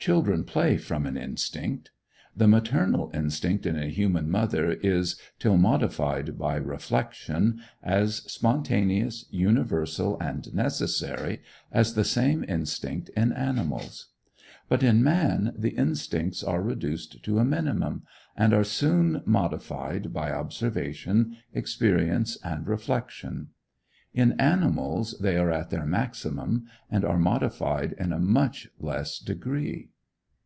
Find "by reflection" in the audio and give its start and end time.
6.38-7.60